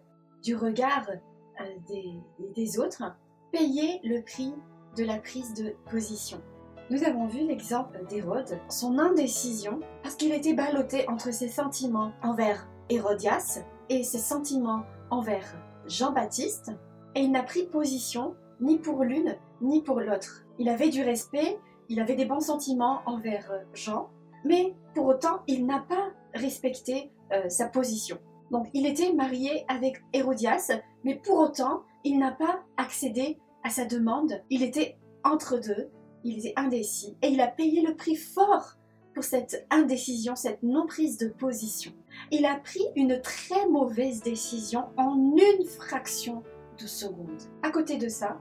du 0.44 0.54
regard 0.54 1.08
euh, 1.60 1.64
des, 2.54 2.78
autres, 2.78 3.02
payer 3.50 4.00
le 4.04 4.22
prix 4.22 4.54
de 4.96 5.04
la 5.04 5.18
prise 5.18 5.54
de 5.54 5.74
position. 5.90 6.40
Nous 6.90 7.04
avons 7.04 7.28
vu 7.28 7.46
l'exemple 7.46 8.04
d'Hérode, 8.08 8.58
son 8.68 8.98
indécision, 8.98 9.78
parce 10.02 10.16
qu'il 10.16 10.32
était 10.32 10.54
ballotté 10.54 11.08
entre 11.08 11.32
ses 11.32 11.46
sentiments 11.46 12.10
envers 12.20 12.66
Hérodias 12.88 13.60
et 13.88 14.02
ses 14.02 14.18
sentiments 14.18 14.82
envers 15.08 15.46
Jean-Baptiste, 15.86 16.72
et 17.14 17.20
il 17.20 17.30
n'a 17.30 17.44
pris 17.44 17.62
position 17.62 18.34
ni 18.60 18.76
pour 18.76 19.04
l'une 19.04 19.36
ni 19.62 19.82
pour 19.82 20.00
l'autre. 20.00 20.44
Il 20.58 20.68
avait 20.68 20.88
du 20.88 21.04
respect, 21.04 21.60
il 21.88 22.00
avait 22.00 22.16
des 22.16 22.24
bons 22.24 22.40
sentiments 22.40 23.02
envers 23.06 23.52
Jean, 23.72 24.10
mais 24.44 24.74
pour 24.92 25.06
autant, 25.06 25.42
il 25.46 25.66
n'a 25.66 25.84
pas 25.88 26.10
respecté 26.34 27.12
euh, 27.32 27.48
sa 27.48 27.66
position. 27.66 28.18
Donc 28.50 28.66
il 28.74 28.84
était 28.84 29.12
marié 29.12 29.64
avec 29.68 30.02
Hérodias, 30.12 30.72
mais 31.04 31.14
pour 31.14 31.38
autant, 31.38 31.84
il 32.02 32.18
n'a 32.18 32.32
pas 32.32 32.64
accédé 32.76 33.38
à 33.62 33.70
sa 33.70 33.84
demande. 33.84 34.42
Il 34.50 34.64
était 34.64 34.96
entre 35.22 35.60
deux, 35.60 35.88
il 36.24 36.38
était 36.38 36.52
indécis, 36.56 37.16
et 37.22 37.28
il 37.28 37.40
a 37.40 37.48
payé 37.48 37.82
le 37.82 37.94
prix 37.94 38.16
fort 38.16 38.76
pour 39.14 39.24
cette 39.24 39.66
indécision, 39.70 40.36
cette 40.36 40.62
non-prise 40.62 41.18
de 41.18 41.28
position. 41.28 41.92
Il 42.30 42.46
a 42.46 42.56
pris 42.56 42.84
une 42.96 43.20
très 43.20 43.68
mauvaise 43.68 44.22
décision 44.22 44.84
en 44.96 45.16
une 45.16 45.66
fraction 45.66 46.42
de 46.78 46.86
seconde. 46.86 47.42
À 47.62 47.70
côté 47.70 47.96
de 47.96 48.08
ça, 48.08 48.40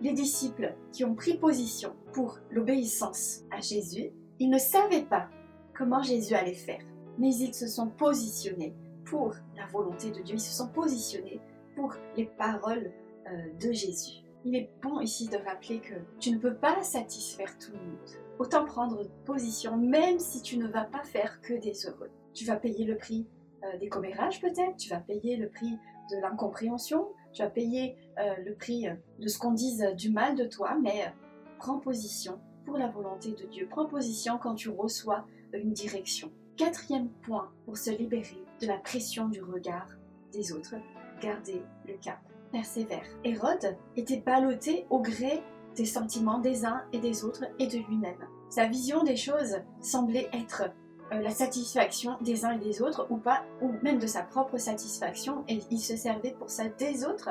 les 0.00 0.12
disciples 0.12 0.74
qui 0.92 1.04
ont 1.04 1.14
pris 1.14 1.36
position 1.36 1.94
pour 2.12 2.38
l'obéissance 2.50 3.42
à 3.50 3.60
Jésus, 3.60 4.10
ils 4.38 4.50
ne 4.50 4.58
savaient 4.58 5.04
pas 5.04 5.28
comment 5.76 6.02
Jésus 6.02 6.34
allait 6.34 6.54
faire, 6.54 6.82
mais 7.18 7.34
ils 7.34 7.54
se 7.54 7.66
sont 7.66 7.88
positionnés 7.88 8.74
pour 9.04 9.34
la 9.56 9.66
volonté 9.66 10.10
de 10.10 10.20
Dieu, 10.22 10.36
ils 10.36 10.40
se 10.40 10.56
sont 10.56 10.68
positionnés 10.68 11.40
pour 11.74 11.94
les 12.16 12.26
paroles 12.26 12.92
euh, 13.26 13.52
de 13.60 13.72
Jésus. 13.72 14.22
Il 14.44 14.56
est 14.56 14.70
bon 14.82 15.00
ici 15.00 15.28
de 15.28 15.36
rappeler 15.36 15.80
que 15.80 15.94
tu 16.18 16.30
ne 16.32 16.38
peux 16.38 16.54
pas 16.54 16.82
satisfaire 16.82 17.58
tout 17.58 17.72
le 17.72 17.78
monde. 17.78 17.98
Autant 18.38 18.64
prendre 18.64 19.04
position 19.26 19.76
même 19.76 20.18
si 20.18 20.40
tu 20.40 20.56
ne 20.56 20.66
vas 20.66 20.84
pas 20.84 21.04
faire 21.04 21.42
que 21.42 21.54
des 21.54 21.86
heureux. 21.86 22.10
Tu 22.32 22.46
vas 22.46 22.56
payer 22.56 22.84
le 22.84 22.96
prix 22.96 23.26
euh, 23.64 23.76
des 23.78 23.88
commérages 23.88 24.40
peut-être, 24.40 24.76
tu 24.78 24.88
vas 24.88 25.00
payer 25.00 25.36
le 25.36 25.50
prix 25.50 25.78
de 26.10 26.20
l'incompréhension, 26.22 27.08
tu 27.32 27.42
vas 27.42 27.50
payer 27.50 27.96
euh, 28.18 28.34
le 28.44 28.54
prix 28.54 28.86
de 29.18 29.28
ce 29.28 29.38
qu'on 29.38 29.52
dise 29.52 29.84
du 29.96 30.10
mal 30.10 30.36
de 30.36 30.44
toi, 30.44 30.76
mais 30.82 31.12
prends 31.58 31.78
position 31.78 32.40
pour 32.64 32.78
la 32.78 32.88
volonté 32.88 33.32
de 33.32 33.46
Dieu. 33.46 33.66
Prends 33.68 33.86
position 33.86 34.38
quand 34.38 34.54
tu 34.54 34.70
reçois 34.70 35.26
une 35.52 35.72
direction. 35.72 36.30
Quatrième 36.56 37.08
point 37.22 37.50
pour 37.64 37.76
se 37.76 37.90
libérer 37.90 38.42
de 38.60 38.66
la 38.66 38.78
pression 38.78 39.28
du 39.28 39.42
regard 39.42 39.88
des 40.32 40.52
autres, 40.52 40.74
garder 41.20 41.62
le 41.86 41.94
cap. 41.94 42.18
Persévère. 42.52 43.04
Hérode 43.24 43.76
était 43.96 44.20
ballotté 44.20 44.86
au 44.90 45.00
gré 45.00 45.42
des 45.76 45.84
sentiments 45.84 46.38
des 46.38 46.64
uns 46.64 46.82
et 46.92 46.98
des 46.98 47.24
autres 47.24 47.44
et 47.58 47.66
de 47.66 47.78
lui-même. 47.78 48.26
Sa 48.48 48.66
vision 48.66 49.04
des 49.04 49.16
choses 49.16 49.56
semblait 49.80 50.28
être 50.32 50.64
euh, 51.12 51.20
la 51.20 51.30
satisfaction 51.30 52.16
des 52.20 52.44
uns 52.44 52.52
et 52.52 52.58
des 52.58 52.82
autres 52.82 53.06
ou 53.10 53.16
pas, 53.16 53.44
ou 53.62 53.72
même 53.82 53.98
de 53.98 54.06
sa 54.06 54.22
propre 54.22 54.58
satisfaction 54.58 55.44
et 55.48 55.60
il 55.70 55.78
se 55.78 55.96
servait 55.96 56.34
pour 56.38 56.50
ça 56.50 56.68
des 56.68 57.04
autres. 57.04 57.30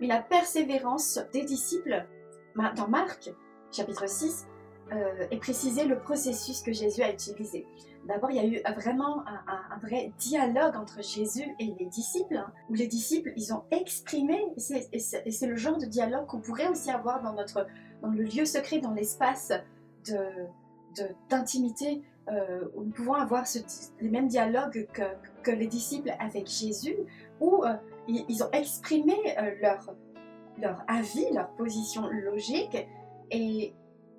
Mais 0.00 0.06
la 0.06 0.20
persévérance 0.20 1.18
des 1.32 1.44
disciples, 1.44 2.06
dans 2.76 2.88
Marc 2.88 3.32
chapitre 3.70 4.08
6, 4.08 4.46
euh, 4.90 5.26
est 5.30 5.38
précisé 5.38 5.84
le 5.84 5.98
processus 5.98 6.60
que 6.60 6.72
Jésus 6.72 7.02
a 7.02 7.10
utilisé. 7.10 7.66
D'abord, 8.06 8.30
il 8.30 8.36
y 8.36 8.40
a 8.40 8.44
eu 8.44 8.60
vraiment 8.74 9.24
un, 9.26 9.78
vrai 9.78 10.12
dialogue 10.18 10.76
entre 10.76 11.02
Jésus 11.02 11.48
et 11.60 11.72
les 11.78 11.86
disciples, 11.86 12.36
hein, 12.36 12.52
où 12.68 12.74
les 12.74 12.88
disciples, 12.88 13.32
ils 13.36 13.54
ont 13.54 13.62
exprimé, 13.70 14.44
et 14.92 14.98
c'est 14.98 15.46
le 15.46 15.56
genre 15.56 15.78
de 15.78 15.86
dialogue 15.86 16.26
qu'on 16.26 16.40
pourrait 16.40 16.68
aussi 16.68 16.90
avoir 16.90 17.22
dans, 17.22 17.32
notre, 17.32 17.66
dans 18.02 18.08
le 18.08 18.24
lieu 18.24 18.44
secret, 18.44 18.80
dans 18.80 18.90
l'espace 18.90 19.52
d'intimité, 21.30 22.02
de, 22.26 22.32
euh, 22.32 22.68
où 22.74 22.82
nous 22.82 22.90
pouvons 22.90 23.14
avoir 23.14 23.44
les 24.00 24.10
mêmes 24.10 24.28
dialogues 24.28 24.88
que, 24.92 25.02
que, 25.44 25.52
les 25.52 25.68
disciples 25.68 26.12
avec 26.18 26.48
Jésus, 26.48 26.96
où 27.40 27.64
euh, 27.64 27.74
ils, 28.08 28.42
ont 28.42 28.50
exprimé 28.50 29.14
leur, 29.60 29.94
leur 30.58 30.82
avis, 30.88 31.32
leur 31.32 31.50
position 31.52 32.08
logique, 32.08 32.76
et 33.30 33.72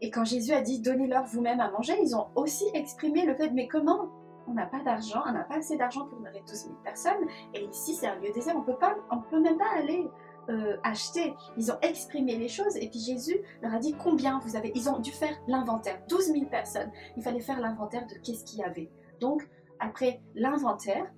et 0.03 0.11
quand 0.11 0.25
Jésus 0.25 0.51
a 0.51 0.61
dit 0.61 0.81
donnez-leur 0.81 1.25
vous-même 1.25 1.61
à 1.61 1.71
manger, 1.71 1.93
ils 2.01 2.13
ont 2.13 2.27
aussi 2.35 2.65
exprimé 2.73 3.25
le 3.25 3.35
fait 3.35 3.49
mais 3.51 3.67
comment 3.69 4.09
on 4.47 4.53
n'a 4.53 4.65
pas 4.65 4.83
d'argent, 4.83 5.23
on 5.25 5.31
n'a 5.31 5.45
pas 5.45 5.55
assez 5.55 5.77
d'argent 5.77 6.05
pour 6.07 6.19
nourrir 6.19 6.43
12 6.45 6.57
000 6.65 6.75
personnes, 6.83 7.25
et 7.53 7.63
ici 7.63 7.93
c'est 7.93 8.07
un 8.07 8.15
lieu 8.15 8.29
désert, 8.33 8.55
on 8.57 8.63
peut 8.63 8.75
pas, 8.75 8.97
on 9.09 9.21
peut 9.21 9.39
même 9.39 9.57
pas 9.57 9.71
aller 9.77 10.05
euh, 10.49 10.75
acheter. 10.83 11.33
Ils 11.55 11.71
ont 11.71 11.79
exprimé 11.81 12.35
les 12.35 12.49
choses, 12.49 12.75
et 12.75 12.89
puis 12.89 12.99
Jésus 12.99 13.39
leur 13.61 13.73
a 13.73 13.79
dit 13.79 13.93
combien 13.93 14.39
vous 14.39 14.57
avez? 14.57 14.73
Ils 14.75 14.89
ont 14.89 14.99
dû 14.99 15.11
faire 15.11 15.37
l'inventaire, 15.47 16.01
12 16.09 16.33
000 16.33 16.45
personnes. 16.47 16.91
Il 17.15 17.23
fallait 17.23 17.39
faire 17.39 17.61
l'inventaire 17.61 18.05
de 18.05 18.15
qu'est-ce 18.15 18.43
qu'il 18.43 18.59
y 18.59 18.63
avait. 18.63 18.91
Donc 19.21 19.47
après 19.79 20.21
l'inventaire, 20.35 21.09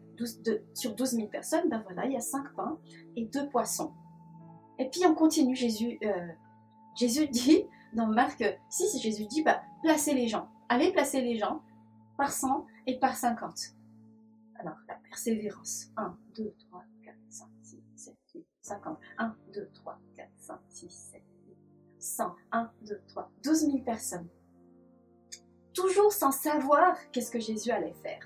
sur 0.75 0.93
12 0.93 1.09
000 1.09 1.27
personnes, 1.29 1.67
ben 1.69 1.81
voilà, 1.87 2.05
il 2.05 2.11
y 2.11 2.17
a 2.17 2.21
5 2.21 2.55
pains 2.55 2.77
et 3.15 3.25
2 3.25 3.49
poissons. 3.49 3.93
Et 4.77 4.87
puis 4.87 5.01
on 5.07 5.15
continue, 5.15 5.55
Jésus, 5.55 5.97
euh, 6.03 6.27
Jésus 6.95 7.27
dit 7.27 7.65
dans 7.95 8.07
Marc 8.07 8.43
6, 8.69 8.99
Jésus 9.01 9.25
dit 9.25 9.41
bah, 9.41 9.61
placez 9.81 10.13
les 10.13 10.27
gens. 10.27 10.49
Allez 10.69 10.91
placer 10.91 11.21
les 11.21 11.37
gens 11.37 11.61
par 12.17 12.31
100 12.31 12.65
et 12.87 12.99
par 12.99 13.15
50. 13.15 13.75
Alors, 14.55 14.77
la 14.87 14.95
persévérance. 14.95 15.87
1, 15.97 16.17
2, 16.35 16.53
3, 16.69 16.83
4, 17.03 17.15
5, 17.29 17.47
6, 17.61 17.83
7, 17.95 18.15
8, 18.35 18.45
50. 18.61 18.99
1, 19.17 19.35
2, 19.53 19.69
3, 19.73 19.99
4, 20.15 20.29
5, 20.37 20.59
6, 20.69 20.89
7, 20.89 21.23
8, 21.47 21.57
100. 21.99 22.35
1, 22.51 22.71
2, 22.87 23.01
3, 23.07 23.31
12 23.43 23.59
000 23.59 23.77
personnes. 23.79 24.27
Toujours 25.73 26.11
sans 26.11 26.31
savoir 26.31 26.95
qu'est-ce 27.11 27.31
que 27.31 27.39
Jésus 27.39 27.71
allait 27.71 27.95
faire. 28.01 28.25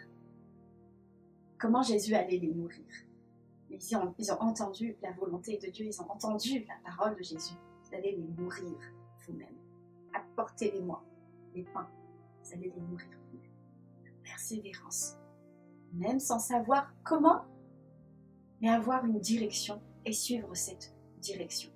Comment 1.59 1.81
Jésus 1.81 2.15
allait 2.15 2.37
les 2.37 2.53
nourrir. 2.53 2.85
Ils 3.69 3.95
ont, 4.31 4.41
entendu 4.41 4.95
la 5.01 5.11
volonté 5.11 5.57
de 5.57 5.69
Dieu, 5.69 5.85
ils 5.85 6.01
ont 6.01 6.09
entendu 6.09 6.65
la 6.65 6.75
parole 6.83 7.15
de 7.15 7.23
Jésus. 7.23 7.53
Vous 7.83 7.95
allez 7.95 8.15
les 8.15 8.41
nourrir 8.41 8.77
vous-même 9.25 9.55
apportez-les-moi, 10.13 11.03
les 11.53 11.63
pains, 11.63 11.89
vous 12.43 12.53
allez 12.53 12.71
les 12.75 12.81
nourrir 12.81 13.07
Persévérance, 14.23 15.17
même 15.93 16.19
sans 16.19 16.39
savoir 16.39 16.93
comment, 17.03 17.45
mais 18.61 18.69
avoir 18.69 19.03
une 19.05 19.19
direction 19.19 19.81
et 20.05 20.13
suivre 20.13 20.53
cette 20.53 20.93
direction. 21.19 21.71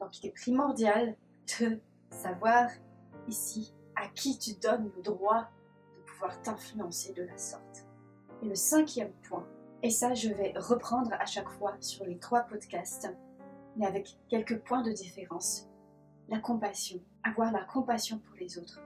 Donc 0.00 0.18
il 0.18 0.26
est 0.26 0.32
primordial 0.32 1.16
de 1.60 1.80
savoir 2.10 2.68
ici 3.28 3.72
à 3.94 4.08
qui 4.08 4.38
tu 4.38 4.54
donnes 4.54 4.90
le 4.96 5.02
droit 5.02 5.48
de 5.96 6.10
pouvoir 6.10 6.42
t'influencer 6.42 7.12
de 7.12 7.22
la 7.22 7.38
sorte. 7.38 7.86
Et 8.42 8.46
le 8.46 8.54
cinquième 8.54 9.12
point, 9.28 9.46
et 9.82 9.90
ça 9.90 10.14
je 10.14 10.30
vais 10.30 10.52
reprendre 10.56 11.12
à 11.12 11.24
chaque 11.24 11.48
fois 11.50 11.76
sur 11.80 12.04
les 12.04 12.18
trois 12.18 12.42
podcasts, 12.42 13.08
mais 13.76 13.86
avec 13.86 14.18
quelques 14.28 14.58
points 14.64 14.82
de 14.82 14.90
différence, 14.90 15.67
la 16.28 16.38
compassion, 16.38 17.00
avoir 17.24 17.52
la 17.52 17.64
compassion 17.64 18.18
pour 18.18 18.36
les 18.36 18.58
autres. 18.58 18.80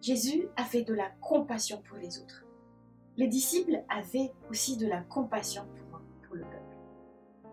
Jésus 0.00 0.48
a 0.56 0.64
fait 0.64 0.82
de 0.82 0.94
la 0.94 1.10
compassion 1.20 1.82
pour 1.82 1.96
les 1.96 2.20
autres. 2.20 2.44
Les 3.16 3.26
disciples 3.26 3.82
avaient 3.88 4.32
aussi 4.48 4.76
de 4.76 4.86
la 4.86 5.00
compassion 5.02 5.66
pour, 5.74 6.00
pour 6.22 6.36
le 6.36 6.42
peuple. 6.42 6.76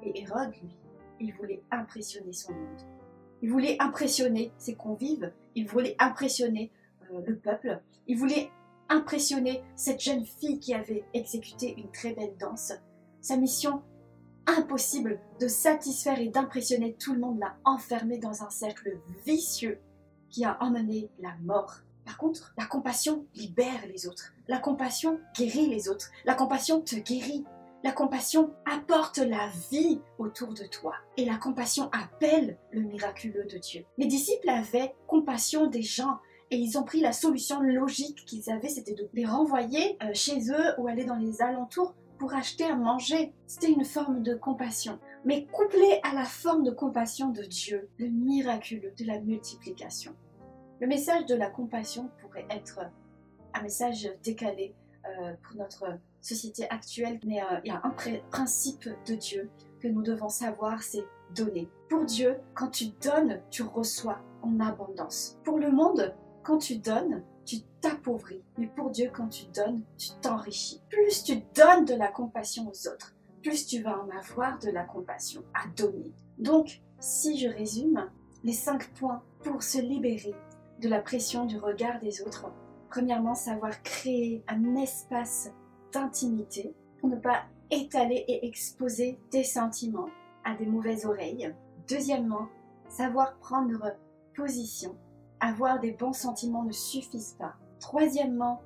Et 0.03 0.21
Hérode, 0.21 0.53
lui, 0.61 0.75
il 1.19 1.33
voulait 1.33 1.63
impressionner 1.71 2.33
son 2.33 2.53
monde. 2.53 2.81
Il 3.41 3.49
voulait 3.51 3.77
impressionner 3.79 4.51
ses 4.57 4.75
convives, 4.75 5.31
il 5.55 5.67
voulait 5.67 5.95
impressionner 5.99 6.71
euh, 7.11 7.21
le 7.25 7.37
peuple, 7.37 7.81
il 8.07 8.17
voulait 8.17 8.51
impressionner 8.89 9.63
cette 9.75 10.01
jeune 10.01 10.25
fille 10.25 10.59
qui 10.59 10.73
avait 10.73 11.03
exécuté 11.13 11.75
une 11.77 11.91
très 11.91 12.13
belle 12.13 12.35
danse. 12.39 12.73
Sa 13.21 13.37
mission 13.37 13.81
impossible 14.47 15.19
de 15.39 15.47
satisfaire 15.47 16.19
et 16.19 16.29
d'impressionner 16.29 16.93
tout 16.93 17.13
le 17.13 17.19
monde 17.19 17.39
l'a 17.39 17.55
enfermé 17.65 18.17
dans 18.17 18.43
un 18.43 18.49
cercle 18.49 18.97
vicieux 19.25 19.79
qui 20.29 20.45
a 20.45 20.57
emmené 20.61 21.09
la 21.19 21.35
mort. 21.43 21.81
Par 22.05 22.17
contre, 22.17 22.53
la 22.57 22.65
compassion 22.65 23.25
libère 23.33 23.85
les 23.87 24.07
autres. 24.07 24.33
La 24.47 24.59
compassion 24.59 25.19
guérit 25.35 25.67
les 25.67 25.89
autres. 25.89 26.11
La 26.25 26.35
compassion 26.35 26.81
te 26.81 26.95
guérit. 26.95 27.45
La 27.83 27.91
compassion 27.91 28.51
apporte 28.65 29.17
la 29.17 29.49
vie 29.71 29.99
autour 30.17 30.53
de 30.53 30.65
toi. 30.65 30.95
Et 31.17 31.25
la 31.25 31.37
compassion 31.37 31.89
appelle 31.91 32.57
le 32.71 32.81
miraculeux 32.81 33.45
de 33.45 33.57
Dieu. 33.57 33.85
Les 33.97 34.07
disciples 34.07 34.49
avaient 34.49 34.93
compassion 35.07 35.67
des 35.67 35.83
gens 35.83 36.19
et 36.51 36.57
ils 36.57 36.77
ont 36.77 36.83
pris 36.83 37.01
la 37.01 37.11
solution 37.11 37.59
logique 37.61 38.23
qu'ils 38.25 38.51
avaient, 38.51 38.69
c'était 38.69 38.93
de 38.93 39.09
les 39.13 39.25
renvoyer 39.25 39.97
euh, 40.03 40.11
chez 40.13 40.51
eux 40.51 40.79
ou 40.79 40.87
aller 40.87 41.03
dans 41.03 41.15
les 41.15 41.41
alentours 41.41 41.95
pour 42.17 42.33
acheter 42.33 42.65
à 42.65 42.75
manger. 42.75 43.33
C'était 43.47 43.71
une 43.71 43.85
forme 43.85 44.23
de 44.23 44.35
compassion. 44.35 44.99
Mais 45.25 45.45
couplée 45.45 45.99
à 46.03 46.13
la 46.13 46.25
forme 46.25 46.63
de 46.63 46.71
compassion 46.71 47.29
de 47.29 47.43
Dieu, 47.43 47.89
le 47.97 48.07
miraculeux 48.07 48.93
de 48.97 49.05
la 49.05 49.19
multiplication. 49.19 50.15
Le 50.79 50.87
message 50.87 51.25
de 51.25 51.35
la 51.35 51.49
compassion 51.49 52.09
pourrait 52.21 52.47
être 52.49 52.79
un 53.53 53.61
message 53.61 54.09
décalé 54.23 54.75
euh, 55.05 55.33
pour 55.43 55.55
notre 55.55 55.85
société 56.21 56.69
actuelle, 56.69 57.19
mais 57.25 57.41
euh, 57.41 57.59
il 57.63 57.71
y 57.71 57.75
a 57.75 57.81
un 57.83 57.93
principe 58.31 58.89
de 59.05 59.15
Dieu 59.15 59.49
que 59.79 59.87
nous 59.87 60.01
devons 60.01 60.29
savoir, 60.29 60.81
c'est 60.83 61.05
donner. 61.33 61.69
Pour 61.89 62.05
Dieu, 62.05 62.37
quand 62.53 62.69
tu 62.69 62.87
donnes, 63.01 63.41
tu 63.51 63.63
reçois 63.63 64.19
en 64.41 64.59
abondance. 64.59 65.37
Pour 65.43 65.59
le 65.59 65.71
monde, 65.71 66.15
quand 66.43 66.57
tu 66.57 66.77
donnes, 66.77 67.23
tu 67.45 67.57
t'appauvris. 67.81 68.43
Mais 68.57 68.67
pour 68.67 68.89
Dieu, 68.89 69.09
quand 69.13 69.27
tu 69.27 69.45
donnes, 69.47 69.83
tu 69.97 70.09
t'enrichis. 70.21 70.81
Plus 70.89 71.23
tu 71.23 71.37
donnes 71.55 71.85
de 71.85 71.95
la 71.95 72.07
compassion 72.07 72.67
aux 72.67 72.87
autres, 72.87 73.15
plus 73.41 73.65
tu 73.67 73.81
vas 73.81 73.99
en 73.99 74.09
avoir 74.09 74.59
de 74.59 74.69
la 74.69 74.83
compassion 74.83 75.43
à 75.53 75.67
donner. 75.75 76.11
Donc, 76.37 76.81
si 76.99 77.37
je 77.39 77.47
résume, 77.47 78.09
les 78.43 78.53
cinq 78.53 78.93
points 78.93 79.23
pour 79.43 79.63
se 79.63 79.79
libérer 79.79 80.35
de 80.81 80.89
la 80.89 80.99
pression 80.99 81.45
du 81.45 81.57
regard 81.57 81.99
des 81.99 82.21
autres. 82.21 82.51
Premièrement, 82.89 83.35
savoir 83.35 83.81
créer 83.83 84.43
un 84.47 84.75
espace 84.75 85.49
d'intimité 85.91 86.73
pour 86.99 87.09
ne 87.09 87.15
pas 87.15 87.43
étaler 87.71 88.23
et 88.27 88.45
exposer 88.45 89.19
tes 89.31 89.43
sentiments 89.43 90.09
à 90.43 90.55
des 90.55 90.65
mauvaises 90.65 91.05
oreilles. 91.05 91.53
Deuxièmement, 91.87 92.47
savoir 92.87 93.37
prendre 93.37 93.95
position. 94.35 94.95
Avoir 95.39 95.79
des 95.79 95.91
bons 95.91 96.13
sentiments 96.13 96.63
ne 96.63 96.71
suffisent 96.71 97.35
pas. 97.39 97.55
Troisièmement, 97.79 98.61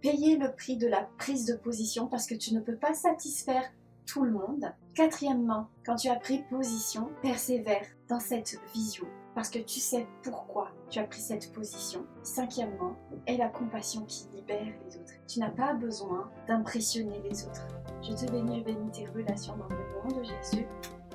payer 0.00 0.36
le 0.36 0.52
prix 0.52 0.76
de 0.76 0.86
la 0.86 1.08
prise 1.18 1.46
de 1.46 1.54
position 1.54 2.06
parce 2.06 2.26
que 2.26 2.34
tu 2.34 2.54
ne 2.54 2.60
peux 2.60 2.76
pas 2.76 2.94
satisfaire 2.94 3.70
tout 4.06 4.24
le 4.24 4.32
monde. 4.32 4.72
Quatrièmement, 4.94 5.68
quand 5.84 5.96
tu 5.96 6.08
as 6.08 6.16
pris 6.16 6.42
position, 6.50 7.08
persévère 7.22 7.86
dans 8.08 8.20
cette 8.20 8.60
vision 8.74 9.06
parce 9.34 9.50
que 9.50 9.58
tu 9.58 9.78
sais 9.78 10.06
pourquoi 10.22 10.70
tu 10.88 10.98
as 10.98 11.04
pris 11.04 11.20
cette 11.20 11.52
position. 11.52 12.04
Cinquièmement, 12.22 12.96
est 13.26 13.36
la 13.36 13.48
compassion 13.48 14.04
qui 14.06 14.26
libère 14.34 14.74
les 14.84 14.96
autres. 14.96 15.12
Tu 15.28 15.38
n'as 15.38 15.50
pas 15.50 15.74
besoin 15.74 16.28
d'impressionner 16.48 17.20
les 17.22 17.44
autres. 17.44 17.66
Je 18.02 18.12
te 18.12 18.30
bénis 18.30 18.62
bénis 18.62 18.90
tes 18.90 19.06
relations 19.06 19.56
dans 19.56 19.68
le 19.68 20.12
nom 20.12 20.20
de 20.20 20.24
Jésus. 20.24 20.66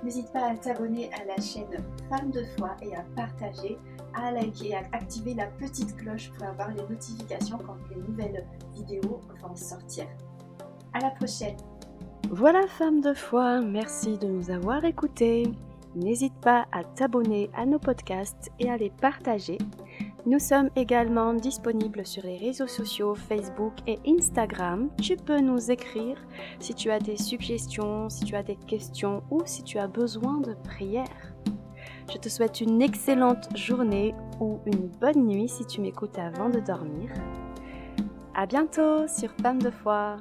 N'hésite 0.04 0.32
pas 0.32 0.52
à 0.52 0.56
t'abonner 0.56 1.10
à 1.14 1.26
la 1.26 1.42
chaîne 1.42 1.84
Femme 2.10 2.32
de 2.32 2.44
foi 2.58 2.76
et 2.82 2.96
à 2.96 3.04
partager, 3.16 3.78
à 4.16 4.32
liker, 4.32 4.76
à 4.76 4.80
activer 4.92 5.34
la 5.34 5.48
petite 5.48 5.96
cloche 5.98 6.32
pour 6.32 6.48
avoir 6.48 6.70
les 6.70 6.84
notifications 6.90 7.58
quand 7.58 7.78
les 7.90 8.02
nouvelles 8.02 8.46
vidéos 8.74 9.22
vont 9.42 9.56
sortir. 9.56 10.06
À 10.94 11.00
la 11.00 11.12
prochaine. 11.12 11.58
Voilà 12.32 12.66
Femme 12.68 13.02
de 13.02 13.14
foi, 13.14 13.62
merci 13.62 14.18
de 14.18 14.28
nous 14.28 14.50
avoir 14.50 14.84
écoutés. 14.84 15.44
N'hésite 15.96 16.34
pas 16.42 16.66
à 16.72 16.84
t'abonner 16.84 17.50
à 17.56 17.66
nos 17.66 17.80
podcasts 17.80 18.52
et 18.60 18.70
à 18.70 18.78
les 18.78 18.90
partager. 18.90 19.58
Nous 20.26 20.40
sommes 20.40 20.72
également 20.76 21.36
disponibles 21.36 22.06
sur 22.06 22.24
les 22.24 22.38
réseaux 22.38 22.68
sociaux 22.68 23.14
Facebook 23.14 23.74
et 23.86 24.00
Instagram. 24.08 24.90
Tu 25.00 25.16
peux 25.16 25.40
nous 25.40 25.70
écrire 25.70 26.18
si 26.60 26.74
tu 26.74 26.90
as 26.90 27.00
des 27.00 27.16
suggestions, 27.16 28.10
si 28.10 28.26
tu 28.26 28.36
as 28.36 28.42
des 28.42 28.56
questions 28.56 29.22
ou 29.30 29.44
si 29.46 29.62
tu 29.62 29.78
as 29.78 29.88
besoin 29.88 30.42
de 30.42 30.56
prière. 30.64 31.06
Je 32.12 32.18
te 32.20 32.30
souhaite 32.30 32.62
une 32.62 32.82
excellente 32.82 33.50
journée 33.56 34.14
ou 34.40 34.60
une 34.66 34.88
bonne 35.02 35.26
nuit 35.26 35.50
si 35.50 35.66
tu 35.66 35.82
m'écoutes 35.82 36.18
avant 36.18 36.50
de 36.50 36.60
dormir. 36.60 37.10
À 38.36 38.46
bientôt 38.46 39.08
sur 39.08 39.32
Femme 39.42 39.62
de 39.62 39.72
foi. 39.72 40.18